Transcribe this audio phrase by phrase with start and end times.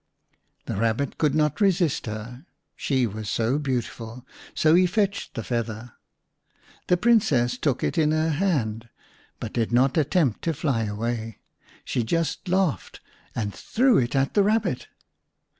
[0.65, 5.93] The Kabbit could not resist her, she was so beautiful; so he fetched the feather.
[6.87, 8.89] The Princess took it in her hand
[9.39, 11.37] but did not attempt to fly away.
[11.85, 12.99] She just laughed
[13.35, 14.87] and threw it at the Kabbit.